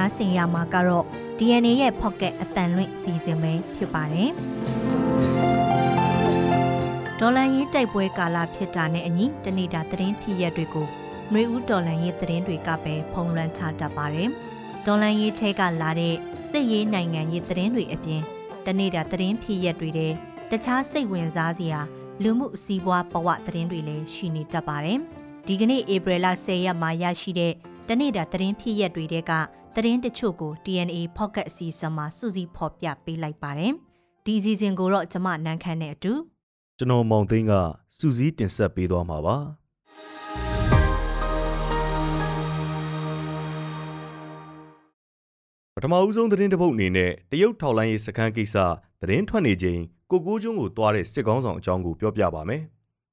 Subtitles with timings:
[0.00, 1.04] နားဆင်ရမှာကတော့
[1.38, 4.30] DNA ရဲ့ Pocket အတန်လွင့်စီစဉ်ပဲဖြစ်ပါတယ်
[7.20, 10.86] ဒေါ်လာရေးတိုက်ပွဲကာလဖြစ်တာနဲ့အညီတနေတာသတင်းဖြစ်ရက်တွေကို
[11.30, 14.28] ຫນွေဦးဒေါ်လာရေးသတင်းတွေကပဲဖုံးလွှမ်းချတတ်ပါတယ်
[14.86, 16.14] ဒေါ်လာရေးထဲကလာတဲ့
[16.50, 18.22] စစ်ရေးနိုင်ငံရေးသတင်းတွေအပြင်
[18.66, 20.12] တနေတာသတင်းဖြစ်ရက်တွေတဲ့
[20.50, 21.80] တခြားစိတ်ဝင်စားစရာ
[22.22, 24.98] လူမှုစီးပွားဘဝသတင်းတွေလည်းရှိနေတတ်ပါတယ်
[25.46, 27.52] ဒီကနေ့ဧပြီလ10ရက်မှာရရှိတဲ့
[27.88, 29.32] တနေ့တာသတင်းဖြစ်ရက်တွေတဲက
[29.76, 33.72] သတင်းတချို့ကို TNA Pocket အစီအစဉ်မှာစူးစီးဖော်ပြပေးလိုက်ပါတယ်
[34.24, 36.12] ဒီအစီအစဉ်ကိုတော့ကျွန်မနန်းခမ်းနဲ့အတူ
[36.78, 37.52] ကျွန်တော်မောင်သိန်းက
[37.98, 39.36] စူးစီးတင်ဆက်ပေးသွားမှာပါ
[45.74, 48.56] ပထမဦးဆုံးသတင်းတစ်ပုဒ်အနေနဲ့တရုတ်ထောက်လိုင်းရေးစခန်းကိစ္စ
[49.00, 49.80] သတင်းထွက်နေချိန်
[50.10, 52.62] ကိုကိုကျွန်းကိုတွားတဲ့စစ်ကောင်းဆောင်အကြောင်းကိုပြောပြပါမယ်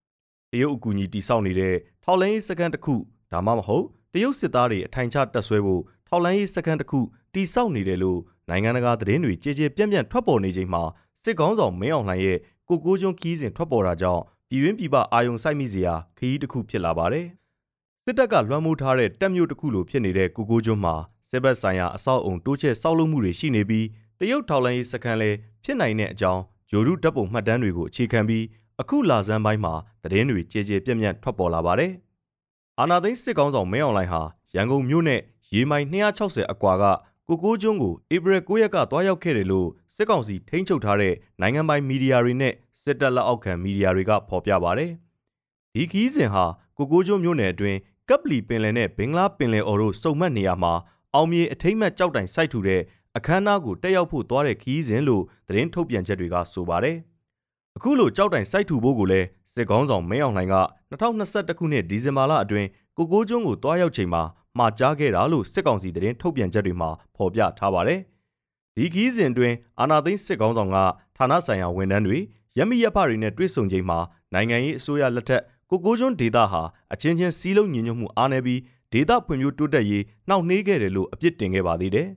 [0.52, 2.96] ။တရုတ်အကူအညီတိစောက်နေတဲ့ထောက်လိုင်းရေးစခန်းတစ်ခု
[3.32, 7.00] ဒါမှမဟုတ်တရုတ်စစ်သားတွေအထိုင်ချတက်ဆွဲဖို့ ထောက်လိုင်းရေးစခန်းတစ်ခု
[7.34, 8.20] တိစောက်နေတယ်လို့
[8.50, 10.84] နိုင်ငံတကာသတင်းတွေကြေကြေပြန့်ပြန့်ထွက်ပေါ်နေချိန်မှာ
[11.24, 12.38] စစ်ကောင်းဆောင်မင်းအောင်လှိုင်ရဲ့
[12.70, 17.26] ကိုကိုကျွန်းခီးစဉ်ထွက်ပေါ်တာကြောင့်ပြည်တွင်းပြည်ပအာယုံစိုက်မိစရာခရီးတစ်ခုဖြစ်လာပါတယ်။
[18.04, 20.96] စစ်တပ်ကလွှမ်းမိုးထားတဲ့တပ်မျိုးတစ်ခုလိုဖြစ်နေတဲ့ကိုကိုကျွန်းမှာ
[21.32, 23.86] စစ်ဘက်ဆိုင်ရာအဆောက်အုံတိုးချဲ့ဆောက်လုပ်မှုတွေရှိနေပြီး
[24.20, 28.46] တရုတ်ထောက်လိုင်းရေးစခန်းလည်းဖြစ်နိုင်တဲ့အကြောင်းဂျိုရုတပ်ပုံမှတ်တမ်းတွေကိုအခြေခံပြီး
[28.82, 31.92] အခုလာဇန်ပိုင်းမှာသတင်းတွေကြေကြေပြန့်ပြန့်ထွက်ပေါ်လာပါတယ်။
[32.80, 34.22] အာနာသိန်းစစ်ကောင်းဆောင်မင်းအောင်လှိုင်ဟာ
[34.56, 35.22] ရန်ကုန်မြို့နဲ့
[35.54, 36.84] ရေမိုင်260အကွာက
[37.28, 44.92] ကိုကိုကျွန်းကိုဧပြီ9ရက်ကတွားရောက်ခဲ့တယ်လို့စစ်ကောင်စီထိန်းချုပ်ထားတဲ့နိုင်ငံပိုင်မီဒီယာတွေနဲ့စစ်တပ်လက်အောက်ခံမီဒီယာတွေကဖော်ပြပါတယ်။
[45.74, 46.46] ဒီခီးစဉ်ဟာ
[46.78, 47.78] ကိုကိုကျွန်းမြို့နယ်အတွင်း
[48.10, 50.74] ကပ်ပလီပင်လယ်နဲ့ဘင်္ဂလားပင်လယ်အော်တို့စုံမှတ်နေရမှာ
[51.14, 52.82] အောင်မြေအထိမ့်မှတ်ကြောက်တိုင်စိုက်ထူတဲ့
[53.18, 56.98] အခမ်းအနားကိုတက်ရောက်ဖို့သွားတဲ့ခီးစဉ်လို့သတင်းထုတ်ပြန်ချက်တွေကဆိုပါတယ်။
[57.78, 60.56] အခုလိုကြောက်တိုင်စိုက်ထူဖို့ကိုလည်းစစ်ကောင်းဆောင်မင်းအောင်လှိုင်က
[60.92, 62.68] 2021ခုနှစ်ဒီဇင်ဘာလအတွင်း
[62.98, 64.24] ကိုကိုကျွန်းကိုတွားရောက်ချိန်မှာ
[64.58, 68.00] မှာကြားခဲ့တာလို့စစ်ကောင်စီသတင်းထုတ်ပြန်ချက်တွေမှာဖော်ပြထားပါတယ်။
[68.76, 70.78] ဒီခီးစဉ်အတွင်းအာနာသိန်းစစ်ကောင်းဆောင်က
[71.18, 72.18] ဌာနဆိုင်ရာဝန်ထမ်းတွေ
[72.58, 74.00] ရမီရဖတွေနဲ့တွေ့ဆုံချိန်မှာ
[74.34, 76.62] နိုင်ငံရေးအစိုးရလက်ထက်ကိုကိုကျွန်းဒေတာဟာ
[76.94, 78.62] အချင်းချင်းစီးလုံးညီညွတ်မှုအားနည်းပြီး
[78.94, 82.08] ဒေတာဖွံ့ဖြိုးတိုးတက်ရေးနှောင့်နှေးခဲ့တယ်လို့အပြစ်တင်ခဲ့ပါသေးတယ်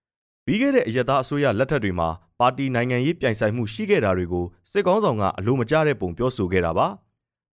[0.44, 2.08] ။ပြီးခဲ့တဲ့အယက်သားအစိုးရလက်ထက်တွေမှာ
[2.40, 6.86] ပါတီနိုင်ငံရေးပြိုင်ဆိုင်မှုရှိခဲ့တာတွေကိုစစ်ကောင်းဆောင်ကအလိုမကျတဲ့ပုံပြောဆိုခဲ့တာပါ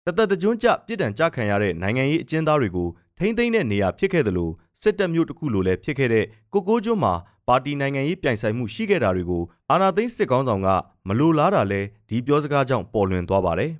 [0.05, 7.13] တသက်တကြွန်းကြပြစ်ဒဏ်ကြခံရတဲ့နိုင်ငံရေးအကျဉ်းသားတွေကို ထိမ့်သိမ့်တဲ့နေရာဖြစ်ခဲ့တယ်လို့စစ်တပ်မျိုးတစ်ခုလိုလည်းဖြစ်ခဲ့တဲ့ကိုကိုကျွန်းမှာ
[7.47, 10.67] ပါတီနိုင်ငံရေးပြိုင်ဆိုင်မှုရှိခဲ့တာတွေကိုအာဏာသိမ်းစစ်ကောင်းဆောင်က
[11.07, 13.71] မလိုလားတာလဲဒီပြောစကားကြောင့်ပေါ်လွင်သွားပါတယ်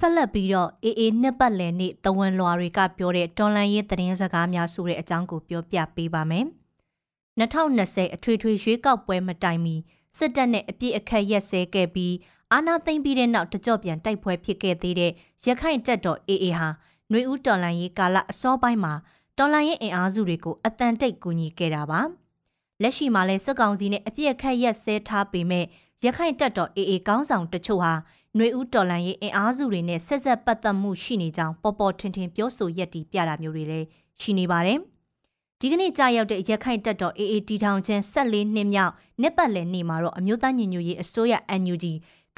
[0.00, 6.46] ဆက်လက်ပြီးတော့အေအေနှစ်ပတ်လည်နေ့တဝန်လွာတွေကပြောတဲ့တော်လန်ရေးသတင်းစကားများဆိုတဲ့အကြောင်းကိုပြောပြပေးပါမယ်။
[7.40, 9.74] 2020အထွေထွေရွေးကောက်ပွဲမတိုင်မီ
[10.18, 12.14] စစ်တပ်နဲ့အပြစ်အခတ်ရက်စဲခဲ့ပြီး
[12.52, 15.12] အာဏာသိမ်းပြီးတဲ့နောက်တကြော့ပြန်တိုက်ပွဲဖြစ်ခဲ့သေးတဲ့
[15.46, 16.68] ရခိုင်တပ်တော် AA ဟာ
[17.12, 18.92] နှွေဦးတော်လန်ရေးကာလအစောပိုင်းမှာ
[19.38, 22.00] တော်လန်ရေးအင်အားစုတွေကိုအတန်တိတ်ကူညီခဲ့တာပါ
[22.82, 25.64] လက်ရှိမှာလဲစစ်ကောင်စီနဲ့အပြစ်အခတ်ရက်စဲထားပေမဲ့
[26.04, 27.92] ရခိုင်တပ်တော် AA ကောင်းဆောင်တချို့ဟာ
[28.36, 33.86] နှွေဦးတော်လန်ရေးအင်အားစုတွေနဲ့ဆက်ဆက်ပတ်သက်မှုရှိနေကြောင်းပေါ်ပေါ်ထင်ထင်ပြောဆိုရက်တီပြတာမျိုးတွေလည်း
[34.20, 34.78] ရှိနေပါတယ်။
[35.60, 41.84] ဒီကနေ့ကြာရောက်တဲ့ရခိုင်တပ်တော် AA တီထောင်ချင်း14နှစ်မြောက်နှစ်ပတ်လည်နေ့မှာတော့အမျိုးသားညီညွတ်ရေးအစိုးရ NUG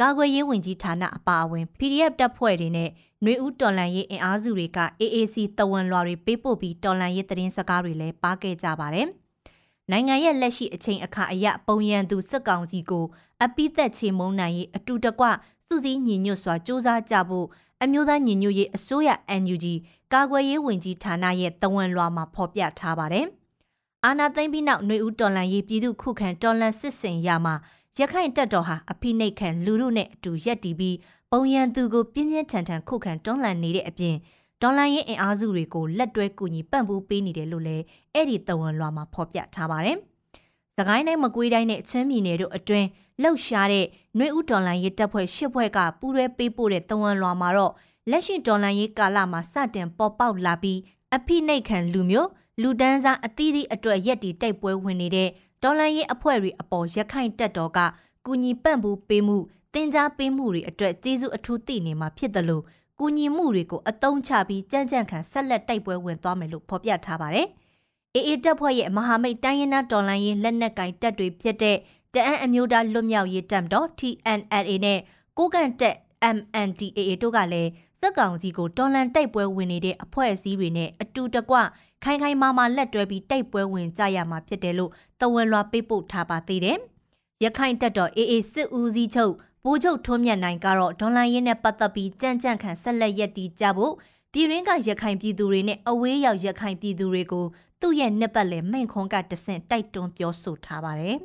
[0.01, 2.91] ကာကွယ်ရေးဝန်ကြီးဌာနအပါအဝင် PDF တပ်ဖွဲ့တွေနဲ့
[3.24, 9.08] နှွေဦးတော်လန်ရေးအင်အားစုတွေက AAC တဝန်လွှာတွေပေးပို့ပြီးတော်လန်ရေးသတင်းစကားတွေလည်းပါခဲ့ကြပါတယ်။
[9.92, 13.06] နိုင်ငံရဲ့လက်ရှိအချိန်အခါအရပုံရန်သူစစ်ကောင်စီကို
[13.44, 15.26] အပိသက်ချေမုန်းနိုင်ရေးအတူတကွ
[15.68, 17.48] စုစည်းညီညွတ်စွာစ조사ကြဖို့
[17.84, 19.10] အမျိုးသားညီညွတ်ရေးအစိုးရ
[19.42, 19.66] NUG
[20.14, 23.26] ကာကွယ်ရေးဝန်ကြီးဌာနရဲ့တဝန်လွှာမှာဖော်ပြထားပါတယ်။
[24.06, 27.56] အာနာသိမ့်ပြီးနောက်ຫນွေဦးတော်လန်ရေးပြည်သူခုခံတော်လန်စစ်စင်ရမှာ
[27.98, 30.96] ရခိုင်တပ်တော်ဟာအဖိနှိတ်ခံလူလူနဲ့အတူရက်တီပြီး
[31.37, 34.15] ပုံရန်သူကိုပြင်းပြင်းထန်ထန်ခုခံတွန်းလှန်နေတဲ့အပြင်
[34.63, 37.85] ဒေါ်လာရင်းအင်အားစုတွေကိုလက်တွဲကူညီပံ့ပိုးပေးနေတယ်လို့လည်း
[38.15, 39.99] အဲ့ဒီတဝန်လွှာမှာဖော်ပြထားပါတယ်။
[40.77, 42.87] စကိုင်းတိုင်းမကွေးတိုင်းနဲ့ချင်းပြည်နယ်တို့အတွင်း
[43.23, 43.87] လှုပ်ရှားတဲ့
[44.19, 47.73] နှွေဦးဒေါ်လာရေးတပ်ဖွဲ့ရှစ်ဖွဲ့ကပူးရဲပေးပို့တဲ့တဝန်လွှာမှာတော့
[48.11, 50.79] လက်ရှိဒေါ်လာရေးကာလမှာစတင်ပေါ်ပေါက်လာပြီး
[51.15, 52.29] အဖိနှိတ်ခံလူမျိုး
[52.63, 55.29] လူတန်းစားအသီးသီးအတွက်ရက်တီတိုက်ပွဲဝင်နေတဲ့
[55.63, 57.79] ဒေါ်လာရေးအဖွဲ့တွေအပေါ်ရခိုင်တပ်တော်က
[58.25, 59.39] ကူညီပံ့ပိုးပေးမှု
[59.75, 62.63] တင် जा ပေးမှုတွေအတွက်ကျေးဇူးအထူးသိနေမှာဖြစ်တယ်လို့
[62.99, 67.47] ကူညီမှုတွေကိုအတုံးချပြီးကြမ်းကြမ်းခံဆက်လက်တိုက်ပွဲဝင်သွားမယ်လို့ဖော်ပြထားပါတယ်။
[68.15, 71.77] အေအေတပ်ဖွဲ့ရဲ့မဟာမိတ်တိုင်းရင်းသားတော်လှန်ရေးလက်နက်ကင်တပ်တွေဖြစ်တဲ့
[72.15, 74.99] တအန်းအမျိုးသားလွတ်မြောက်ရေးတပ်တော် TNLA နဲ့
[75.39, 75.97] ကိုကန့်တပ်
[76.37, 81.57] MNDAA တို့ကလည်းစက်ကောင်စီကိုတော်လန်တိုက်ပွဲဝင်နေတဲ့အဖွဲ့အစည်းတွေနဲ့အတူတကွ
[82.05, 84.91] ခိုင်ခိုင်မာမာလက်တွဲပြီးတိုက်ပွဲဝင်ကြရမှာဖြစ်တယ်လို့
[85.21, 86.79] တဝန်လွှာပေးပို့ထားပါသေးတယ်။
[87.45, 89.35] ရခိုင်တပ်တော် AA စစ်ဦးစီးချုပ်
[89.67, 93.93] ပိုးချုပ်ထွန်းမြတ်နိုင်ကတော့ဒေါ်လာရင်းနဲ့ပတ်သက်ပြီးကြမ်းကြမ်းခံဆက်လက်ရက်တီကြဖို့
[94.33, 97.45] ပြည်ရင်းကရခိုင်ပြည်သူတွေနဲ့အဝေးရောက်ရခိုင်ပြည်သူတွေကို
[97.81, 101.17] သူ့ရဲ့နှစ်ပတ်လည်မိန့်ခွန်းကတဆင့်တိုက်တွန်းပြောဆိုထားပါတယ်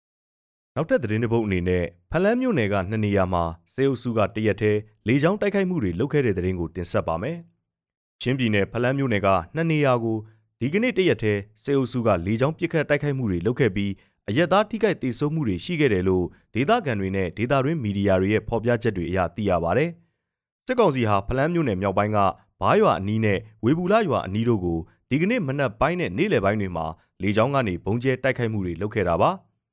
[0.76, 3.44] ။နောက်ထပ်သတင်းတစ်ပုဒ်အနေနဲ့ဖလန်းမြို့နယ်ကနှစ်နေရာမှာ
[3.74, 7.36] စေအုပ်စုကတရက်တည်းလေကြောင်းတိုက်ခိုက်မှုတွေလုပ်ခဲ့တဲ့သတင်းကိုတင်ဆက်ပါမယ်။
[8.22, 10.18] ချင်းပြည်နယ်ဖလန်းမြို့နယ်ကနှစ်နေရာကို
[10.60, 13.90] ဒီကနေ့တရက်တည်းစေအုပ်စုကလေကြောင်းပစ်ခတ်တိုက်ခိုက်မှုတွေလုပ်ခဲ့ပြီး
[14.30, 16.24] အရက်သားထိခိုက်ဒေဆုံးမှုတွေရှိခဲ့တယ်လို့
[16.54, 19.84] ဒေသခံတွေနဲ့ဒေသတွင်းမီဒီယာတွေရဲ့ဖော်ပြချက်တွေအရသိရပါဗျ။
[20.66, 22.18] စစ်ကောင်စီဟာဖလန်းမြို့နယ်မြောက်ပိုင်းက
[22.60, 24.78] ဘားရွာအနီးနဲ့ဝေဘူလာရွာအနီးတို့ကို
[25.10, 26.86] ဒီကနေ့မနက်ပိုင်းနဲ့နေ့လယ်ပိုင်းတွေမှာ
[27.22, 29.30] လေကြောင်းကနေဘုံကျဲတိုက်ခိုက်မှုတွေလုပ်ခဲ့တာပါ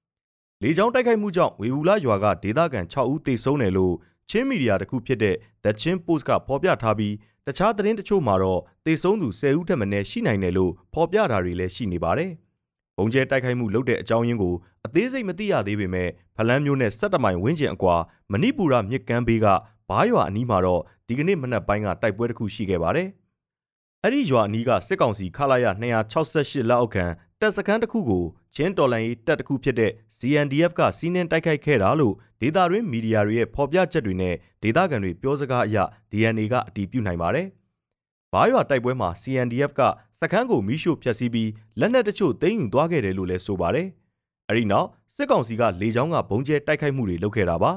[0.63, 3.94] ။လေကြောင်းတိုက်ခိုက်မှုကြောင့်ဝေဘူလာရွာကဒေသခံ6ဦးသေဆုံးတယ်လို့
[4.30, 7.13] ချင်းမီဒီယာတစ်ခုဖြစ်တဲ့ The Chin Post ကဖော်ပြထားပြီး
[7.48, 12.31] တခြားသတင်းတချို့မှာတော့သေဆုံးသူ10ဦးထက်မနည်းရှိနိုင်တယ်လို့ဖော်ပြတာတွေလည်းရှိနေပါတယ်။
[12.97, 14.55] ဘုံကျဲတိုက်ခိုက်မှုလုပ်တဲ့အကြောင်းရင်းကို
[14.85, 17.95] အသေးစိတ်မသိရသေးပေမဲ့ဖလန်းမျိုးနဲ့17မိုင်ဝန်းကျင်အကွာ
[18.31, 19.47] မဏိပူရမြစ်ကမ်းဘေးက
[19.89, 23.07] ဘားရွာအနီးမှာတော့ဒီကနေ့မနက်ပိုင်းကတိုက်ပွဲတစ်ခုရှိခဲ့ပါတယ်။
[24.03, 25.65] အဲ့ဒီရွာအနီးကစစ်ကောင်စီခလာရ
[26.21, 27.05] 268လက်အောက်ခံ
[27.39, 35.77] တပ်စခန်းတစ်ခုကိုချင်းတော်လန်ရေးတပ်တစ်ခုဖြစ်တဲ့ CNDF ကစီးနှင်းတိုက်ခိုက်ခဲ့တာလို့ဒေတာရင်းမီဒီယာတွေရဲ့ဖော်ပြချက်တွေနဲ့ဒေတာကန်တွေပြောစကားအရ
[36.11, 37.47] DNA ကအတည်ပြုနိုင်ပါတယ်။
[38.37, 39.81] ဘားရွာတိုက်ပွဲမှာ CNDF က
[40.19, 41.49] စခန်းကိုမိရှို့ဖျက်ဆီးပြီး
[41.79, 43.87] လက်နက်တချို့သိမ်းယူသွားခဲ့တယ်လို့လည်းဆိုပါတယ်။
[44.49, 47.71] အဲဒီနောက်စစ်ကောင်စီကလေကြောင်းကဘုံကျဲတိုက်ခိုက်မှုတွေလုပ်ခဲ့တာပါ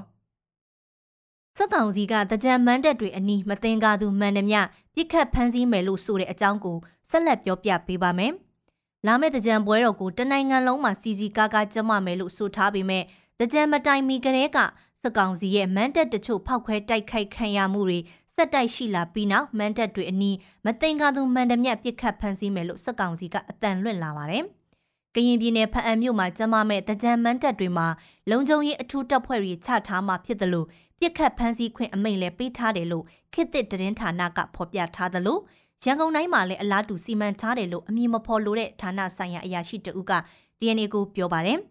[1.56, 4.60] ။စက်ကောင်စီကတကြံမန်းတက်တွေအနီးမတင်ကားသူမှန်သမျှ
[4.94, 6.76] ပြစ်ခတ်ဖမ်းဆီးမယ်လို့ဆိုတဲ့အကြောင်းကို
[7.10, 8.32] ဆက်လက်ပြောပြပေးပါမယ်။
[9.06, 13.04] လာမယ့်တကြံပွဲတော်ကိုတနိုင်ငံလုံးမှာစီစီကားကားကျမမယ်လို့ဆိုထားပေမဲ့
[13.40, 14.58] တကြံမတိုင်မီကလေးက
[15.02, 17.98] စက်ကောင်စီရဲ့မန်းတက်တချို့ဖောက်ခွဲတိုက်ခိုက်ခံရမှုတွေ
[18.40, 24.44] စက်တိုက်ရှိလာပြီးနောက်မန်းတက်တွေအနီးမတင်ကားသူမှန်သမျှပြစ်ခတ်ဖမ်းဆီးမယ်လို့စက်ကောင်စီကအတန်လွင့်လာပါတယ်။
[25.14, 27.87] ကရင်ပြည်နယ်ဖအံမြို့မှာကျမမဲ့တကြံမန်းတက်တွေမှာ
[28.31, 30.66] လုံခြုံရေးအထူးတပ်ဖွဲ့တွေချထားမှဖြစ်တယ်လို့
[30.98, 33.04] ပြစ်ခတ်ဖမ်းဆီးခွင့်အမိန့်လည်းပေးထားတယ်လို့
[33.34, 35.38] ခေတ်သစ်သတင်းဌာနကဖော်ပြထားသလို
[35.84, 40.12] ရန်ကုန်တိုင်းမှာလည်းအလားတူစီမံထားတယ်လို့အမည်မဖော်လိုတဲ့ဌာနဆိုင်ရာအရာရှိတဦးက
[40.60, 41.58] DNA ကိုပြောပါတယ်။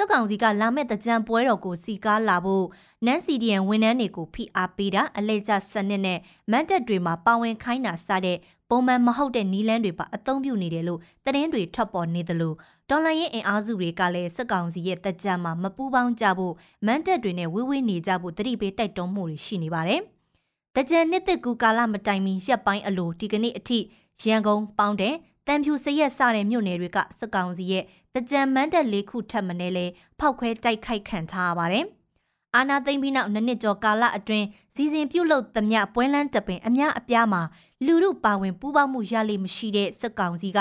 [0.00, 2.66] စက်ကောင်စီကလာမဲ့တကြံပွဲတော်ကိုစီကားလာဖို့
[3.06, 6.18] နန်စီဒီယန်ဝန်ထမ်းတွေကိုဖိအားပေးတာအလဲကျစနစ်နဲ့
[6.50, 8.38] မန်တက်တွေမှာပါဝင်ခိုင်းတာစတဲ့
[8.70, 12.54] ပုံမှန်မဟုတ်တဲ့နီးလန်းတွေပါအသုံးပြုနေတယ်လို့သတင်းတွေထွက်ပေါ်နေသလို
[12.88, 16.54] ဒေါ်လာရဲ့အင်အားစုတွေကလည်းစစ်ကောင်စီရဲ့တက်ကြမှာမပူးပေါင်းကြဖို့
[16.86, 20.00] မန်တက်တွေနဲ့ဝေးဝေးနေကြဖို့တတိပေးတိုက်တွန်းမှုတွေရှိနေပါတယ်။
[20.76, 23.78] တကြံနှစ်သက်ကူကာလမတိုင်မီရက်ပိုင်းအလိုဒီကနေ့အထိ
[24.24, 25.14] ရန်ကုန်ပေါင်းတဲ့
[25.46, 27.84] တန်ဖြူစရက်စတဲ့မြို့နယ်တွေကစစ်ကောင်စီရဲ့
[28.16, 29.86] တကြံမန်တက်လေးခုထပ်မနေလဲ
[30.18, 31.84] ဖောက်ခွဲတိုက်ခိုက်ခံထားရပါတယ်။
[32.56, 37.42] အာနာသိမ့်ပြီးနောက်နှစ်နှစ်ကျော်ကာလအတွင်းစီစဉ်ပြုတ်လုသမျှပွဲလန်းတပင်အများအပြားမှာ
[37.86, 40.58] လူမှုပါဝင်ပူးပေါင်းမှုရလိမ့်မရှိတဲ့စစ်ကောင်စီက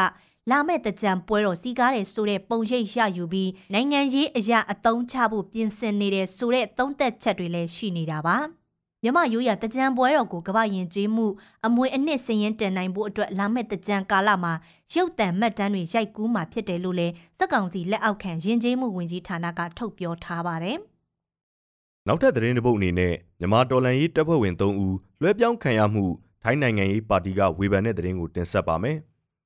[0.49, 8.58] လာမဲ့တကြံပွဲတော်စီကားတယ်ဆိုတဲ့ပုံရိပ်ရယူပြီးနိုင်ငံရေးအရာအတုံးချဖို့ပြင်ဆင်နေတဲ့ဆိုတဲ့သုံးသက်ချက်တွေလည်းရှိနေတာပါ
[9.03, 11.25] မြမရိုးရတကြံပွဲတော်ကိုကမ္ဘာရင်ကျေးမှု
[11.65, 14.53] အမွေအနှစ်စည်ရင်တင်နိုင်ဖို့အတွက်လာမဲ့တကြံကာလမှာ
[14.93, 20.77] ရုပ်တံမှတ်တမ်းတွေရိုက်ကူးမှာဖြစ်တယ်လို့လည်းစက်ကောင်စီလက်အောက်ခံရင်ကျေးမှုဝင်ကြီးဌာနကထုတ်ပြောထားပါတယ်။
[22.07, 26.05] နောက်ထပ်သတင်းတစ်ပုဒ်အနေနဲ့မြန်မာတော်လန်ရေးတပ်ဖွဲ့ဝင်3ဦးလွှဲပြောင်းခံရမှု
[26.43, 28.97] ထိုင်းနိုင်ငံရေးပါတီကဝေဖန်တဲ့သတင်းကိုတင်ဆက်ပါမယ်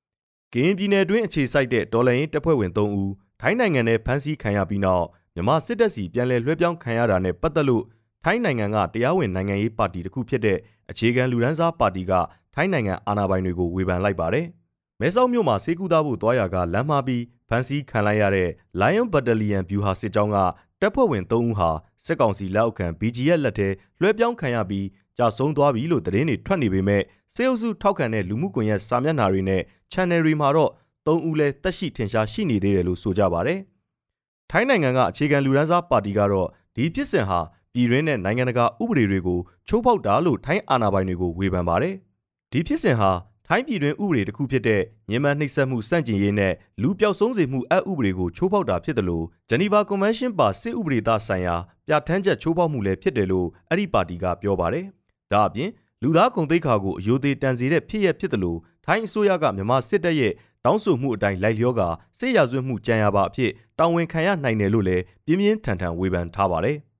[0.52, 7.84] ။ကရင်ပြည်နယ်တွင်းအခြေစိုက်တဲ့ဒေါ်လာရင်းတပ်ဖွဲ့ဝင်3ဦးထိုင်းနိုင်ငံနဲ့ဖမ်းဆီးခံရပြီးနောက်မြန်မာစစ်တပ်စီပြန်လည်လွှဲပြောင်းခံရတာနဲ့ပတ်သက်လို့
[8.26, 10.58] ထိုင်းနိုင်ငံကတရားဝင်နိုင်ငံရေးပါတီတစ်ခုဖြစ်တဲ့
[10.90, 12.12] အခြေခံလူဒန်းစားပါတီက
[12.54, 14.46] ထိုင်းနိုင်ငံအာဏာပိုင်တွေကိုဝေဖန်လိုက်ပါတယ်။
[15.00, 20.38] မဲဆောက်မြို့မှာစေကူသားဖို့တွားရကလမ်းမှာပြီးဖမ်းဆီးခံလိုက်ရတဲ့ Lion Battalion ဗျူဟာစစ်ကြောင်းက
[20.80, 21.70] တပ်ဖွဲ့ဝင်3ဦးဟာ
[22.04, 23.68] စစ်ကောင်စီလက်အောက်ခံ BGF လက်ထဲ
[24.00, 24.86] လွှဲပြောင်းခံရပြီး
[25.18, 27.02] ကြာဆုံးသွားပြီလို့သတင်းတွေထွက်နေပေမဲ့
[27.34, 30.70] စေအုပ်စုထောက်ခံတဲ့လူမှုကွန်ရက်စာမျက်နှာတွေနဲ့ channel တွေမှာတော့
[31.06, 33.60] သုံးဦးလဲတက်ရှိထင်ရှားရှိနေသေးတယ်လို့ဆိုကြပါတယ်။
[34.50, 37.40] ထိုင်းနိုင်ငံကအခြေခံလူရန်စားပါတီကတော့ဒီဖြစ်စဉ်ဟာ
[37.74, 39.38] ပြည်တွင်းနဲ့နိုင်ငံတကာဥပဒေတွေကို
[39.68, 41.94] ချိုးဖောက်တာလို့ထိုင်းအာဏာပိုင်တွေကိုဝေဖန်ပါတယ်။
[42.52, 43.10] ဒီဖြစ်စဉ်ဟာ
[43.46, 46.52] ထိုင်းပြည်တွင်းဥပဒေတစ်ခုဖြစ်တဲ့ညင်မနှိပ်စက်မှုစန့်ကျင်ရေးနဲ့
[46.82, 54.84] လူပျောက်ဆုံးစေမှုအဥပဒေကိုချိုးဖောက်တာဖြစ်တယ်လို့ဂျနီဗာကွန်ဗင်းရှင်းပါစစ်ဥပဒေသားဆိုင်ရာပြဋ္ဌာန်းချက်ချိုးဖောက်မှုလည်းဖြစ်တယ်လို့အဲ့ဒီပါတီကပြောပါတယ်။
[55.32, 55.70] ဒါအပြင်
[56.02, 60.32] လူသားကုန်သိက္ခာကိုအယိုသေးတန်စေတဲ့ဖြစ်ရဖြစ်တယ်လို့ထိုင်းအစိုးရကမြန်မာစစ်တပ်ရဲ့
[60.64, 61.80] တောင်းဆိုမှုအတိုင်းလိုက်လျောက
[62.18, 66.78] စစ်ရာဇဝတ်မှုကြံရပါအဖြစ်တာဝန်ခံရနိုင်တယ်လို့လည်းပြင်းပြင်းထန်ထန်ဝေဖန်ထားပါတယ်။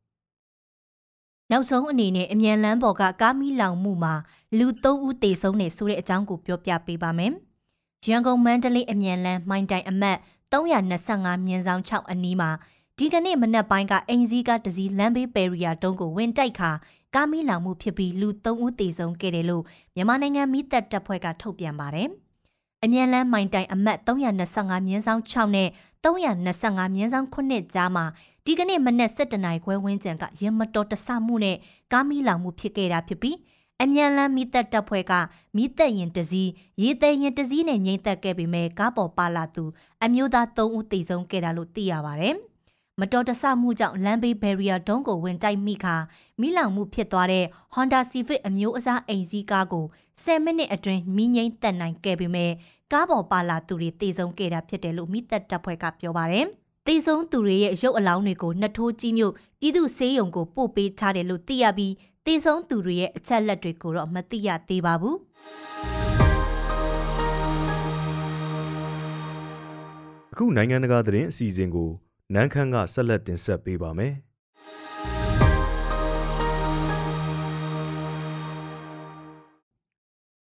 [1.50, 4.14] နောက်ဆုံးအနေနဲ့အမြန်လန်းပေါ်ကကားမီလောင်မှုမှာ
[4.58, 7.32] လူ၃ဦးသေဆုံးနေဆိုတဲ့အကြောင်းကိုပြောပြပေးပါမယ်။
[8.06, 10.18] ရန်ကုန်မန္တလေးအမြန်လန်းမိုင်းတိုင်အမှတ်
[10.52, 12.50] 325မြင်းဆောင်6အနီးမှာ
[12.98, 16.70] ဒီကနေ့မနက်ပိုင်းကအင်ဇီကတစည်းလမ်းဘေးပယ်ရီယာတုံးကိုဝင်တိုက်ခါ
[17.14, 22.08] ကားမီးလောင်မှုဖြစ်ပြီးလူ3ဦးသေဆုံးခဲ့တယ်လို့မြန်မာနိုင်ငံမိသက်တပ်ဖွဲ့ကထုတ်ပြန်ပါတယ်။
[22.84, 25.68] အမြန်လန်းမိုင်တိုင်အမှတ်325မြင်းဆောင်6နဲ့
[26.04, 28.04] 325မြင်းဆောင်9ကြားမှာ
[28.46, 31.56] ဒီကနေ့မနက်7:00နာရီခွဲဝန်းကျင်ကရင်မတော်တဆမှုနဲ့
[31.92, 33.36] ကားမီးလောင်မှုဖြစ်ခဲ့တာဖြစ်ပြီး
[33.82, 35.12] အမြန်လန်းမိသက်တပ်ဖွဲ့က
[35.56, 36.50] မိသက်ရင်တစည်း
[36.82, 39.64] ရေသည်ရင်တစည်းနဲ့ငိမ့်သက်ခဲ့ပေမဲ့ကားပေါ်ပါလာသူ
[40.04, 42.30] အမျိုးသား၃ဦးတေဆုံးခဲ့တာလို့သိရပါဗျ။
[43.00, 45.96] မတော်တဆမှုကြောင့်လမ်းဘေးဘယ်ရီယာဒုံးကိုဝင်တိုက်မိခါ
[46.40, 49.84] မိလောင်မှုဖြစ်သွားတဲ့ Honda Civic အမျိုးအစားအိမ်စီးကားကို
[50.24, 52.52] 10မိနစ်အတွင်းမိငိမ့်တက်နိုင်ခဲ့ပေမဲ့
[52.92, 56.48] ကားပေါ်ပါလာသူတွေတေဆုံးခဲ့တာဖြစ်တယ်လို့မိသက်တပ်ဖွဲ့ကပြောပါတယ်။
[56.88, 61.94] တေဆုံးသူတွေရဲ့ရုပ်အလောင်းတွေကိုနှစ်ထိုးကြီးမြို့ပြည်သူစေးရုံကိုပို့ပေးထားတယ်လို့သိရပြီး
[62.26, 65.16] တေဆုံးသူတွေရဲ့အချက်လက်တွေကိုတော့မသိရသေးပါဘူး။
[70.32, 71.90] အခုနိုင်ငံတကာသတင်းအစီအစဉ်ကို
[72.34, 74.14] နန်းခမ်းကဆက်လက်တင်ဆက်ပေးပါမယ်။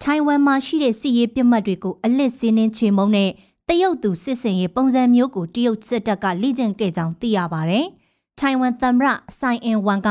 [0.02, 3.30] ထိုင်ဝမ်မှာရှိတဲ့စစ်ရေးပြစ်မှတ်တွေကိုအလစ်စင်းနှင်းချေမုံနဲ့
[3.72, 7.86] တရုတ်သူစစ်စင်ရေးပုံစံမျိုးကိုတရုတ်စစ်တပ်ကလိကျင့်ခဲ့ကြောင်းသိရပါတယ်။
[8.38, 9.08] ထိုင်ဝမ်သမ္မတ
[9.38, 10.08] ဆိုင်အင်ဝမ်က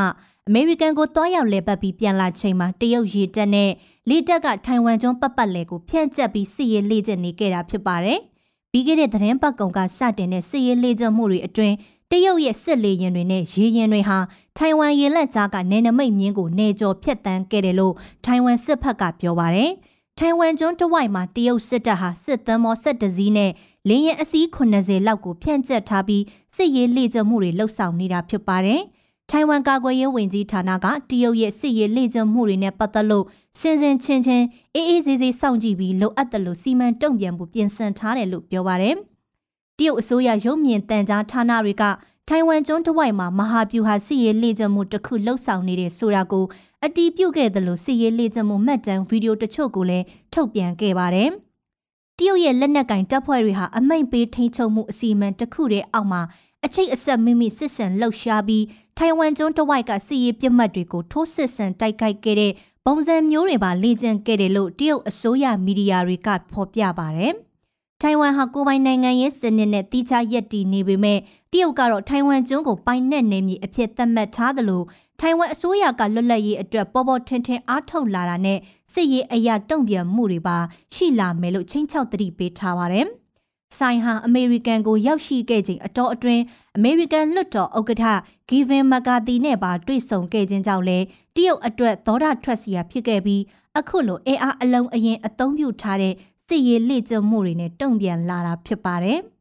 [0.48, 3.72] အမေရိကန်ကိုတွားရောက်လဲပတ်ပြီးပြန်လာချိန်မှာတရုတ်ရေတပ်နဲ့
[4.10, 8.20] လေတပ်ကထိုင်ဝမ်ကျွန်းပတ်ပတ်လဲကိုဖျက်ကျက်ပြီးစစ်ရေးလေ့ကျင့်နေခဲ့တာဖြစ်ပါတယ်။
[8.72, 11.76] ပြီးခဲ့တဲ့သတင်းပတ်ကုံကစတင်တဲ့စစ်ရေးလေ့ကျင့်မှုတွေအတွင်း
[12.12, 14.18] တရုတ်ရဲ့စစ်လေယာဉ်တွေနဲ့ရေယာဉ်တွေဟာ
[14.58, 17.94] ထိုင်ဝမ်ရေလက်ကြားကနယ်နိမိတ်မြင်းကိုနေကျော်ဖျက်တမ်းခဲ့တယ်လို့
[18.26, 19.72] ထိုင်ဝမ်စစ်ဖက်ကပြောပါတယ်။
[20.22, 23.52] ထိုင်ဝမ်ကျွန်းတဝိုက်မှာတရုတ်စစ်တပ်ဟာစစ်သမ်းမော၁၁စီးနဲ့
[23.88, 26.24] လင်းရင်အစီး80လောက်ကိုဖြန့်ကျက်ထားပြီး
[26.56, 28.82] စစ်ရေးလေ့ကျင့်မှုတွေလှုပ်ဆောင်နေတာဖြစ်ပါတယ်။
[29.30, 33.26] ထိုင်ဝမ်ကာကွယ်ရေးဝန်ကြီးဌာနကတရုတ်ရဲ့စစ်ရေးလေ့ကျင့်မှုတွေနဲ့ပတ်သက်လို့
[33.60, 34.46] စင်စင်ချင်းချင်း
[34.76, 38.96] အေးအေးဆေးဆေးစောင့်ကြည့်ပြီးလိုအပ်တယ်လို့စီမံတုံ့ပြန်မှုပြင်ဆင်ထားတယ်လို့ပြောပါတယ်။
[39.78, 41.84] တရုတ်အစိုးရရုံးမြင့်တန်ကြားဌာနတွေက
[42.32, 46.46] ထိုင်ဝမ်ကျွန်းတစ်ဝိုက်မှာမဟာဗျူဟာစစ်ရေးလေ့ကျင့်မှုတစ်ခုလှုပ်ဆောင်နေတဲ့ဆိုတာကို
[46.86, 51.30] အတီးပြုတ်ခဲ့တယ်လို့စစ်ရေးလေ့ကျင့်မှုမှတ်တမ်းဗီဒီယိုတချို့ကိုလည်းထုတ်ပြန်ခဲ့ပါတယ်။
[52.18, 56.22] တရုတ်ရဲ့လက်နက်ကင်တပ်ဖွဲ့တွေဟာအမိန့်ပေးထိန်းချုပ်မှုအစီအမံတစ်ခုတည်းအောက်မှာ
[56.66, 58.66] အချိတ်အဆက်မိမိစစ်စင်လှုပ်ရှားပြီး
[58.98, 62.54] ထိုင်ဝမ်ကျွန်းတဝိုက်ကစီးရီပြစ်မှတ်တွေကိုထိုးစစ်ဆင်တိုက်ခိုက်ခဲ့တဲ့
[62.86, 67.34] ပုံစံမျိုးတွေပါလေ့ကျင့်ခဲ့တယ်လို့တရုတ်အစိုးရမီဒီယာတွေကဖော်ပြပါတယ်။
[68.02, 71.20] ထိုင်ဝမ်ဟာကိုပိုင်နိုင်ငံရေးစနစ်နဲ့တိကျရက်တည်နေပေမဲ့
[71.52, 74.84] တရုတ်ကတော့ထိုင်ဝမ်ကျွန်းကိုပိုင်နဲ့နေမြေအဖြစ်သတ်မှတ်ထားသလို
[75.20, 78.60] ထိုင်ဝမ်အစိုးရကလွတ်လပ်ရေးအတွက်ပေါ်ပေါ်ထင်ထင်အားထုတ်လာတာနဲ့
[78.94, 80.58] စစ်ရေးအရာတုံ့ပြန်မှုတွေပါ
[80.94, 83.08] ရှိလာမယ်လို့ချင်းချောက်တတိပေးထားပါတယ်။
[83.78, 86.44] ဆိုင်ဟာအမေရိကန်ကိုရောက်ရှိခဲ့ချိန်အတော်အတွင်း
[86.76, 88.06] အမေရိကန်လွှတ်တော်ဥက္ကဋ္ဌ
[88.50, 90.98] ဂီဗင်မကာတီနဲ့ပါတွေ့ဆုံခဲ့ခြင်းကြောင့်လဲ
[91.36, 93.42] တရုတ်အတွက်သောတာထွက်စီယာဖြစ်ခဲ့ပြီး
[93.78, 96.14] အခုလိုအင်အားအလုံးအရင်အသုံးပြုထားတဲ့
[96.48, 99.20] စစ်ရေးလေ့ကျင့်မှုတွေနဲ့တုံ့ပြန်လာတာဖြစ်ပါတယ်။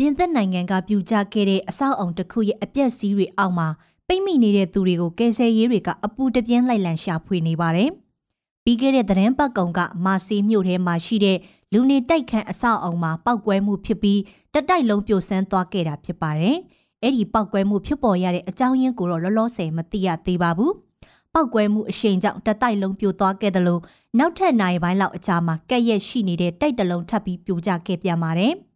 [0.00, 3.68] ပြင်သစ်နိုင်ငံကပြူကျခဲ့တဲ့အဆောက်အုံတစ်ခုရဲ့အပြက်စီးတွေအောက်မှာ
[4.06, 7.90] ပိတ်မိနေတဲ့သူတွေကိုကယ်ဆယ်ရေးတွေကအပူတပြင်းလိုက်လံရှာဖွေနေပါတယ်။
[8.64, 11.38] ပြီးခဲ့တဲ့သတင်းပတ်ကုံကမာစီမြို့ထဲမှာရှိတဲ့
[11.72, 14.20] လူနေတိုက်ခန်းအဆောက်အုံမှာပောက်ကွဲမှုဖြစ်ပြီး
[14.54, 16.56] တတိုက်လုံးပြိုဆန်းသွားခဲ့တာဖြစ်ပါတယ်။
[17.02, 20.72] အဲ့ဒီပောက်ကွဲမှုဖြစ်ပေါ်ရတဲ့အကြောင်းရင်းကိုတော့လောလောဆယ်မသိရသေးပါဘူး။
[21.32, 23.82] ပောက်ကွဲမှုအရှိန်ကြောင့်တတိုက်လုံးပြိုသွားခဲ့တယ်လို့
[24.18, 28.54] နောက်ထပ်နိုင်ပိုင်းလောက်အကြာမှာကက်ရက်ရှိနေတဲ့တိုက်တလုံးထပ်ပြီးပြိုကျခဲ့ပြန်ပါတယ်။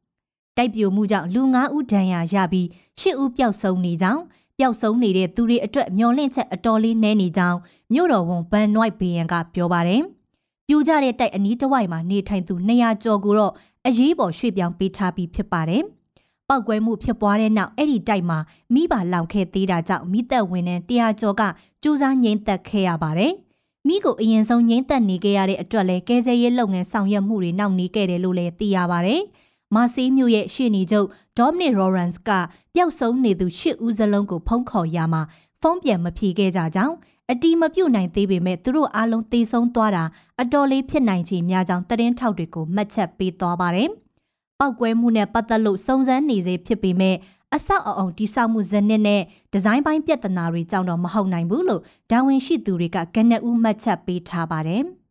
[0.57, 2.67] တိုက်ပြိုမှုကြောင့်လူ9ဦးဒဏ်ရာရပြီး
[3.01, 4.23] 10ဦးပျောက်ဆုံးနေကြောင်း
[4.59, 7.59] ပျောက်ဆုံးနေတဲ့သူတွေအတွက်မျောလင့်ချက်အတော်လေးနည်းနေကြောင်း
[7.93, 10.03] မြို့တော်ဝန်ဘန်နွိုက်ဘေယန်ကပြောပါတယ်။
[10.67, 13.53] ပြူကြတဲ့တိုက်အနီးတစ်ဝိုက်မှာနေထိုင်သူ200ကျော်ကိုတော့
[13.87, 15.83] အရေးပေါ်ရွှေ့ပြောင်းပေးထားပြီးဖြစ်ပါတယ်။
[16.49, 18.39] ပောက်ကွဲမှုဖြစ်ပွားတဲ့နောက်အဲ့ဒီတိုက်မှာ
[18.75, 21.43] မိဘလောင်ခဲ့သေးတာကြောင့်မိသက်ဝင်တဲ့တရားကျော်က
[21.83, 23.33] စူးစမ်းငိမ့်သက်ခဲ့ရပါတယ်။
[23.89, 29.23] မိကိုအရင်ဆုံးငိမ့်သက်နေခဲ့ရတဲ့အတွက်လည်းကဲဆယ်ရေးလုပ်ငန်းဆောင်ရွက်မှုတွေနောက်နေခဲ့တယ်လို့လည်းသိရပါတယ်။
[29.75, 32.31] မာစီးမြို့ရဲ့ရှေ့နေချုပ်ဒေါမနစ်ရော်ရန်စ်က
[32.75, 35.23] ပျောက်ဆုံးနေသူ၈ဦးစလုံးကိုဖုံးခေါ်ရမှာ
[35.63, 36.95] ဖုံးပြန်မဖြေခဲ့ကြကြောင်း
[37.31, 40.05] အတီးမပြုတ်နိုင်သေးပေမဲ့သူတို့အားလုံးသေဆုံးသွားတာ
[40.41, 43.89] အတော်လေးဖြစ်နိုင်ချေများကြောင်းတရင်ထောက်တွေကိုမှတ်ချက်ပေးသွားပါတယ်။
[44.59, 47.17] ပောက်ကွဲမှုနဲ့ပတ်သက်လို့စုံစမ်းနေစေဖြစ်ပေမဲ့
[47.55, 54.85] အဆောက်အအုံတိစောက်မှုဇနစ်နဲ့ဒီဇိုင်းပိုင်းပြဿနာတွေကြောင့်တော့မဟုတ်နိုင်ဘူးလို့ဒါဝင်ရှိသူတွေကကနက်ဦးမှတ်ချက်ပေးထားပါတယ်။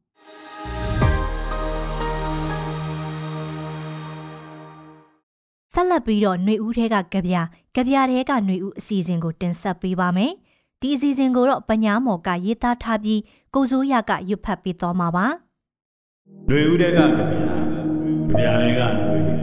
[5.80, 7.34] ဆက်လက်ပြီးတော့ຫນွေဦးထဲကကြပြ
[7.74, 10.32] ကြပြထဲကຫນွေဦးအစီအစဉ်ကိုတင်ဆက်ပေးပါမယ်။
[10.80, 13.20] ဒီအစီအစဉ်ကိုတော့ပညာမော်ကရေးသားထားပြီး
[13.54, 15.26] ကိုစိုးရကရွတ်ဖတ်ပေးသွားမှာပါ။
[16.48, 17.36] ຫນွေဦးထဲကကြပြကြ
[18.36, 19.36] ပြထဲကຫນွေဦး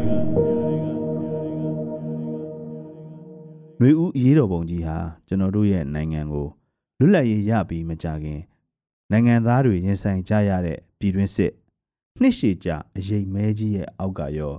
[3.77, 6.47] ຫນွေဦးအရေးတော်ပုံကြီးဟာကျွန်တော်တို့ရဲ့နိုင်ငံကို
[6.99, 8.41] လွတ်လပ်ရေးရပြီးမကြခင်
[9.11, 11.51] နိုင်ငံသားတွေရင်ဆိုင်ကြရတဲ့ပြည်တွင်းစစ်
[12.21, 14.53] နှစ်ရှည်ကြာအရေးမဲကြီးရဲ့အောက်ကရော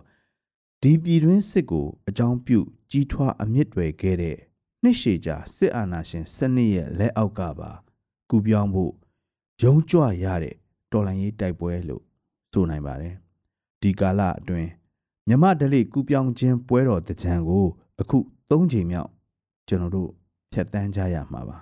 [0.84, 2.60] ဒီပြည်တွင်းစစ်ကိုအကြောင်းပြု
[2.92, 4.38] ကြီးထွားအမြင့်တွေခဲ့တဲ့
[4.84, 7.72] နှစ်ရှည်ကြာစစ်အာဏာရှင်စနစ်ရဲ့လက်အောက်ကပါ
[8.30, 8.94] ကူပြောင်းဖို့
[9.64, 10.56] ရုံးကြွရတဲ့
[10.92, 12.04] တော်လှန်ရေးတိုက်ပွဲလို့
[12.52, 13.16] ဆိုနိုင်ပါတယ်
[13.82, 14.70] ဒီကာလအတွင်း
[15.28, 17.66] မြမဒလိကူပြောင်းခြင်းပွဲတော်တကြံကို
[18.00, 18.18] အခု
[18.50, 19.10] ၃ချိန်မြောက်
[19.68, 20.10] ကျွန်တော်တို့
[20.52, 21.58] ဖြတ်တန်းကြရမှာပါ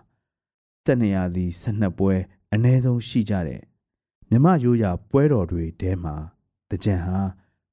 [0.85, 2.13] စက်နေရသည်12ပွဲ
[2.53, 3.61] အ ਨੇ ဆုံးရှိကြတဲ့
[4.29, 6.15] မြမရိုးရာပွဲတော်တွေထဲမှာ
[6.69, 7.19] တကြံဟာ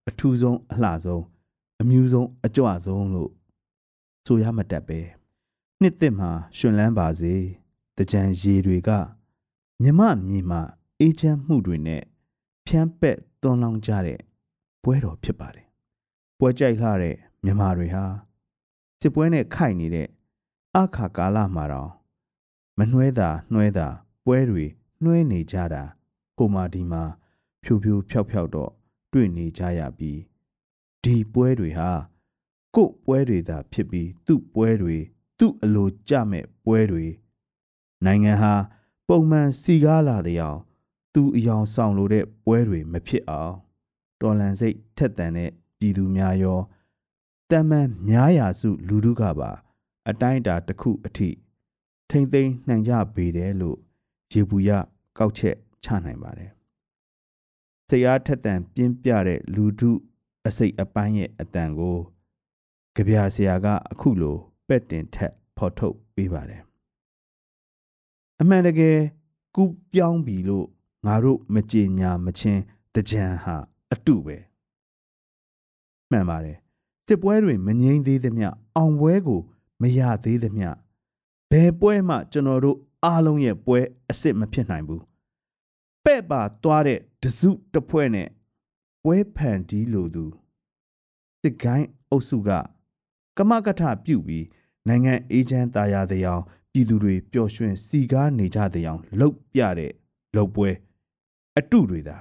[0.08, 1.24] အထူးဆုံးအလှဆုံး
[1.84, 3.30] အမြူဆုံးအကြွဆုံးလို့
[4.26, 5.00] ဆိုရမတတ်ပဲ
[5.80, 7.34] နှစ်သက်မှာရှင်လန်းပါစေ
[7.96, 8.90] တကြံရေတွေက
[9.82, 10.60] မြမမြေမှာ
[11.00, 12.02] အေးချမ်းမှုတွေနဲ့
[12.66, 14.20] ဖြန်းပက်သွန်လောင်းကြတဲ့
[14.82, 15.66] ပွဲတော်ဖြစ်ပါတယ်
[16.38, 18.04] ပွဲကြိုက်လှတဲ့မြမတွေဟာ
[19.00, 20.08] စစ်ပွဲနဲ့ခိုက်နေတဲ့
[20.76, 21.90] အခါကာလမှာတော့
[22.78, 23.88] မနှွဲတာနှွဲတာ
[24.24, 24.64] ပွဲတွေ
[25.02, 25.82] နှွဲနေကြတာ
[26.36, 27.02] ဟိုမာဒီမှာ
[27.62, 28.70] ဖြူဖြူဖြောက်ဖြောက်တော့
[29.12, 30.20] တွေ့နေကြရပြီး
[31.04, 31.90] ဒီပွဲတွေဟာ
[32.74, 34.96] ကို့ပွဲတွေသာဖြစ်ပြီးသူ့ပွဲတွေ
[35.38, 37.06] သူ့အလိုကြမဲ့ပွဲတွေ
[38.04, 38.54] နိုင်ငံဟာ
[39.08, 40.60] ပုံမှန်စီကားလာတဲ့အောင်
[41.14, 43.54] သူအယောင်ဆောင်လို့တဲ့ပွဲတွေမဖြစ်အောင်
[44.20, 46.60] တော်လန်စိတ်ထက်သန်တဲ့ပြည်သူများရော
[47.50, 49.50] တမန်များရာစုလူထုကပါ
[50.08, 51.28] အတိုင်းအတာတစ်ခုအထိ
[52.10, 53.78] ထိမ့်သိမ်းနိုင်ကြပေတယ်လို့
[54.32, 54.70] ရေပူရ
[55.18, 56.50] ကောက်ချက်ချနိုင်ပါတယ်။
[57.88, 59.90] စိတ်အားထက်သန်ပြင်းပြတဲ့လူထု
[60.46, 61.96] အစိတ်အပိုင်းရဲ့အတန်ကို
[62.94, 64.36] ကြပြဆရာကအခုလို
[64.68, 66.62] ပက်တင်ထက်ဖော်ထုတ်ပေးပါတယ်။
[68.40, 68.98] အမှန်တကယ်
[69.56, 70.66] ကူပြောင်းပြီလို့
[71.06, 72.62] ငါတို့မကြေညာမချင်း
[72.94, 73.56] တကြံဟာ
[73.92, 74.36] အတုပဲ။
[76.10, 76.56] မှန်ပါတယ်။
[77.06, 79.40] စစ်ပွဲတွေမငြိမ်းသေးသမျှအောင်ပွဲကို
[79.82, 80.68] မရသေးသမျှ
[81.50, 85.02] ဘယ်ပွဲမှကျွန်တော်တို့အားလုံးရဲ့ပွဲအစ်စ်မဖြစ်နိုင်ဘူး
[86.04, 88.28] ပဲ့ပါသွားတဲ့တစုတစ်ဖွဲ့နဲ့
[89.04, 90.24] ပွဲဖန်တီးလိုသူ
[91.40, 92.50] စစ်ကိုင်းအုပ်စုက
[93.36, 94.46] ကမကထပြုတ်ပြီး
[94.88, 96.42] နိုင်ငံအေဂျင့်တာယာတဲ့အောင်
[96.72, 99.92] ပြည်သူတွေပျော်ရွှင်စီကားနေကြတဲ့အောင်လှုပ်ပြတဲ့
[100.34, 100.70] လှုပ်ပွဲ
[101.58, 102.16] အတုတွေသာ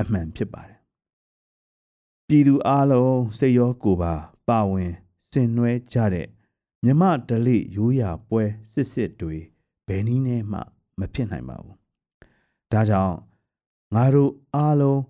[0.00, 0.78] အမှန်ဖြစ်ပါတယ်
[2.26, 4.14] ပြည်သူအားလုံးစိတ်ရောကိုယ်ပါ
[4.48, 4.92] ပါဝင်
[5.32, 6.26] ဆင်နွှဲကြတဲ့
[6.84, 9.36] မြမဒလိရိုးရာပွဲစစ်စစ်တွေ
[9.86, 10.58] ဘယ်နည်းနဲ့မှ
[10.98, 11.76] မဖြစ်နိုင်ပါဘူး
[12.72, 13.16] ဒါကြောင့်
[13.94, 15.00] ငါတို့အားလုံး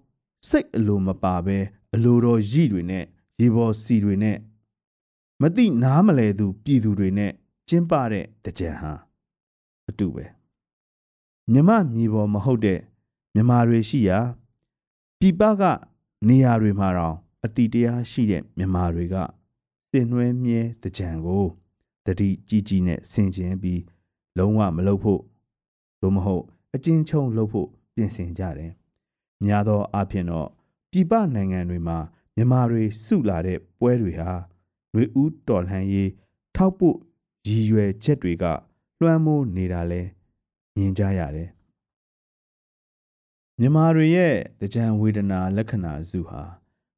[0.49, 1.59] စိတ်အလိုမပါဘဲ
[1.95, 3.05] အလိုတော်ရည်တွေနဲ့
[3.41, 4.39] ရေပေါ်စီတွေနဲ့
[5.43, 7.33] မတိနားမလဲသူပြည်သူတွေနဲ့
[7.69, 8.93] ကျင်းပတဲ့တကြံဟာ
[9.89, 10.25] အတူပဲ
[11.53, 12.81] မြမမြေပေါ်မဟုတ်တဲ့
[13.35, 14.19] မြမာတွေရှိရာ
[15.19, 15.63] ပြပက
[16.29, 19.17] နေရာတွေမှာတော့အတိတရားရှိတဲ့မြမာတွေက
[19.91, 21.45] စင်နွဲမြဲတကြံကို
[22.07, 23.83] တတိကြီးကြီးနဲ့ဆင်ခြင်ပြီး
[24.39, 25.21] လုံးဝမလုပ်ဖို့
[26.01, 28.73] သို့မဟုတ်အကျဉ်းချုပ်လုပ်ဖို့ပြင်ဆင်ကြတယ်။
[29.45, 30.49] များသောအားဖြင့်တော့
[30.91, 31.99] ပြည်ပနိုင်ငံတွေမှာ
[32.37, 34.31] မြန်မာတွေစုလာတဲ့ပွဲတွေဟာ
[34.93, 36.11] ຫນွေဦးတော်လှန်ရေး
[36.57, 36.97] ထောက်ပို့
[37.49, 38.45] ရည်ရွယ်ချက်တွေက
[39.01, 40.03] လွှမ်းမိုးနေတာလဲ
[40.77, 41.49] မြင်ကြရတယ်။
[43.59, 44.35] မြန်မာတွေရဲ့
[44.75, 46.41] ကြံဝေဒနာလက္ခဏာစုဟာ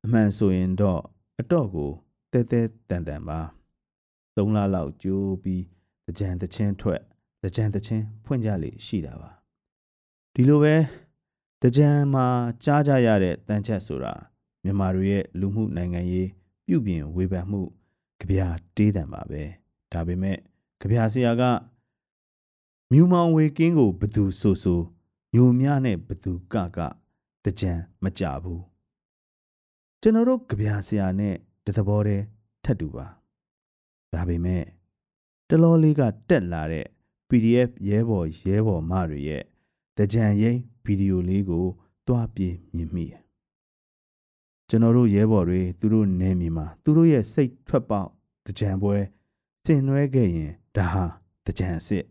[0.05, 1.01] အမှန်ဆိုရင်တော့
[1.41, 1.91] အတော့ကို
[2.33, 3.41] တဲတဲတန်တန်ပါ။
[4.37, 5.65] သုံးလလောက်ကြိုးပြီး
[6.19, 7.01] ကြံတချင်းထွက်
[7.57, 9.31] ကြံတချင်းဖွင့်ကြလေရှိတာပါ
[10.35, 10.75] ဒီလိုပဲ
[11.63, 12.27] တကြံမှာ
[12.65, 14.15] ကြားကြရတဲ့တန်ချက်ဆိုတာ
[14.63, 16.29] မြန်မာတွေရဲ့လူမှုနိုင်ငံရေး
[16.67, 17.63] ပြုပြင်ဝေဖန်မှု
[18.21, 18.41] ကြပြ
[18.77, 19.43] တေးတံပါပဲ
[19.93, 20.39] ဒါပေမဲ့
[20.81, 21.43] ကြပြဆရာက
[22.93, 24.81] မြူမောင်ဝေကင်းကိုဘသူဆိုဆို
[25.35, 26.79] ညိုမြနဲ့ဘသူကက
[27.45, 28.63] တကြံမကြဘူး
[30.01, 31.35] ကျွန်တော်တို့ကြပြဆရာနဲ့
[31.67, 32.25] တသဘောတည်း
[32.65, 33.07] ထပ်တူပါ
[34.13, 34.65] ဒါပေမဲ့
[35.49, 36.87] တလောလေးကတက်လာတဲ့
[37.29, 39.45] PDF ရဲဘော်ရဲဘော်မတွေရဲ့
[39.99, 41.65] တကြံရိပ်ဗီဒီယိုလေးကို
[42.07, 43.21] တွားပြေးမြင်မိတယ်
[44.69, 48.09] ကျွန်တော်တို့ရဲဘော်တွေသူတို့နေမြေမှာသူတို့ရဲ့စိတ်ထွက်ပေါက်
[48.47, 48.97] တကြံပွဲ
[49.65, 51.05] စင်နွဲခဲ့ရင်ဒါဟာ
[51.47, 52.05] တကြံအစ်စ်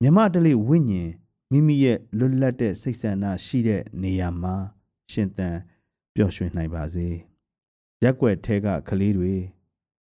[0.00, 1.12] မြမတလိဝိညာဉ်
[1.50, 4.54] မိမိရဲ့လွတ်လပ်တဲ့စိတ်ဆန္ဒရှိတဲ့နေရာမှာ
[5.12, 5.56] ရှင်သန်
[6.14, 7.08] ပျော်ရွှင်နိုင်ပါစေ
[8.02, 9.34] ရက်ွက်ထဲကကလေးတွေ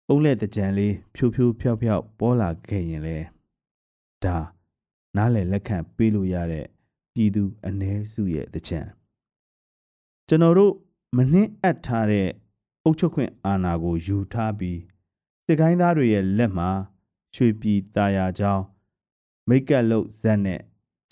[0.09, 3.19] အုံးလက်တကြံလေးဖြိုးဖြိုးဖြောက်ဖြောက်ပေါ်လာခဲ့ရင်လေ
[4.25, 4.37] ဒါ
[5.16, 6.66] နားလည်လက်ခံပေးလို့ရတဲ့
[7.14, 8.82] ပြည်သူအ ਨੇ စုရဲ့တချံ
[10.28, 10.74] ကျွန်တော်တို့
[11.18, 12.28] မနှင်းအပ်ထားတဲ့
[12.84, 14.80] အုပ်ချုပ်ခွင့်အာဏာကိုယူထားပြီး
[15.46, 16.70] စစ်ကိုင်းသားတွေရဲ့လက်မှာ
[17.36, 18.64] ရွှေပြည်ตาယာချောင်း
[19.48, 20.62] မိတ်ကပ်လုတ်ဇက်နဲ့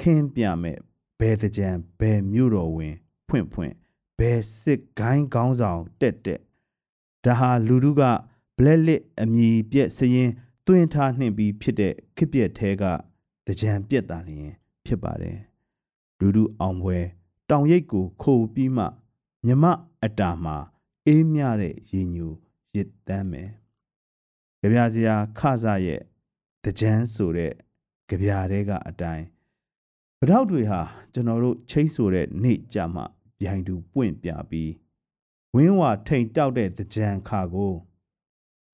[0.01, 0.77] ခင်းပြမဲ့
[1.19, 2.95] ဘယ်တကြံဘယ်မြို့တော်ဝင်
[3.27, 3.73] ဖွင့်ဖွင့်
[4.19, 6.41] ဘယ်စစ်ကိုင်းကောင်းဆောင်တက်တက်
[7.25, 8.03] ဒါဟာလူတို့က
[8.57, 10.29] ဘလက်လစ်အမည်ပြက်စရင်
[10.65, 12.83] တွင်ထားနှင့်ပြီးဖြစ်တဲ့ခစ်ပြက်သေးက
[13.60, 14.52] ကြံပြက်တာလျင်
[14.86, 15.38] ဖြစ်ပါတယ်
[16.18, 16.98] ဒူးဒူးအောင်ပွဲ
[17.50, 18.84] တောင်ရိပ်ကိုခိုးပြီးမှ
[19.46, 19.64] မြမ
[20.04, 20.56] အတာမှာ
[21.06, 22.26] အေးမြတဲ့ရေညူ
[22.74, 23.50] ရစ်တမ်းမယ်
[24.60, 26.00] ကြပြစရာခဆရဲ့
[26.64, 27.52] တကြမ်းဆိုတဲ့
[28.08, 29.26] ကြပြတဲကအတိုင်း
[30.18, 30.80] ပထောက်တွေဟာ
[31.12, 33.04] ကျွန်တော်တို့ချိတ်ဆိုတဲ့နေ့ကြမှာ
[33.38, 34.72] ပြိုင်သူပွင့်ပြပြီး
[35.54, 37.74] ဝင်းဝါထိန်တောက်တဲ့တကြံခါကို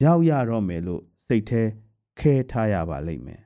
[0.04, 1.62] ရောက်ရတော့မယ်လို့စိတ်แท้
[2.18, 3.45] ခဲထားရပါလိမ့်မယ်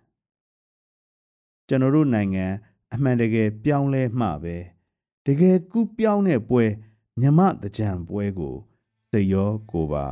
[1.73, 2.47] ကျွန်တော်တို့နိုင်ငံ
[2.95, 4.57] အမှန်တကယ်ပြောင်းလဲမှပဲ
[5.27, 6.65] တကယ်ကူးပြောင်းတဲ့ပွဲ
[7.21, 8.55] မြမတကြံပွဲကို
[9.11, 10.07] စိတ်ရောကိုယ်ပါ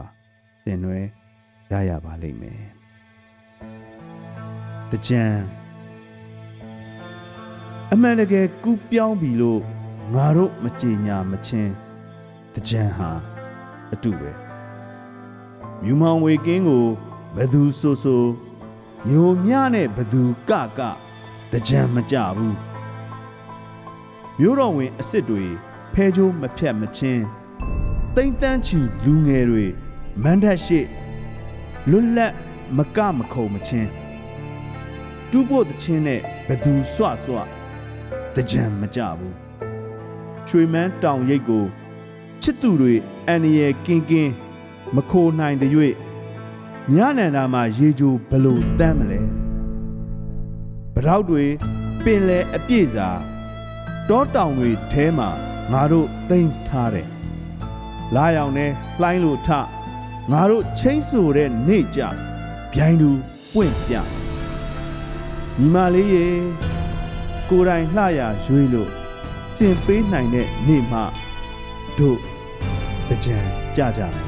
[0.64, 0.98] သင်နွဲ
[1.70, 2.62] ရရပါလိမ့်မယ်
[4.90, 5.24] တကြံ
[7.92, 9.62] အမှန်တကယ်ကူးပြောင်းပြီလို့
[10.14, 11.72] ငါတို့မကြင်ညာမချင်း
[12.54, 13.10] တကြံဟာ
[13.92, 14.30] အတူပဲ
[15.82, 16.86] မြူမောင်ဝေကင်းကို
[17.34, 18.24] ဘယ်သူဆိုဆို
[19.08, 21.07] ညိုမြနဲ့ဘယ်သူကကတ
[21.68, 22.56] ကြံမကြဘူး
[24.38, 25.44] မျိုးတော်ဝင်အစ်စ်တွေ
[25.92, 27.24] ဖဲချိုးမဖြတ်မချင်း
[28.16, 29.66] တိမ့်တန်းချီလူငယ်တွေ
[30.22, 30.80] မန်းထက်ရှိ
[31.90, 32.32] လွတ်လပ်
[32.76, 33.90] မကမခုံမချင်း
[35.30, 37.36] တူးဖို့တချင်းနဲ့ဘသူစွစွ
[38.34, 39.36] တကြံမကြဘူး
[40.46, 41.64] ချွေမန်းတောင်ရိပ်ကို
[42.42, 42.94] ချစ်သူတွေ
[43.26, 44.32] အန်ရယ်ကင်းကင်း
[44.94, 45.70] မခိုနိုင်တဲ့၍
[46.94, 49.20] ညနန္ဒာမှာရေကြိုဘလို့တမ်းမလဲ
[50.98, 51.44] ပထောက်တွေ
[52.04, 53.08] ပင်လေအပြည့်စာ
[54.08, 55.28] တောတောင်တွေထဲမှာ
[55.72, 57.08] ငါတို့သိမ်းထားတယ်
[58.14, 59.48] လာရောင်နဲ့လှိုင်းလို့ထ
[60.32, 62.00] ငါတို့ချင်းဆိုတဲ့နေကြ
[62.72, 63.10] ဗျိုင်းသူ
[63.54, 63.94] ပွင့်ပြ
[65.58, 66.26] ညီမလေးရေ
[67.48, 68.90] ကိုယ်တိုင်လှရရွေးလို့
[69.56, 71.00] စင်ပေးနိုင်တဲ့နေ့မှ
[71.98, 72.18] တို့
[73.08, 73.38] တကြံ
[73.76, 74.27] ကြကြ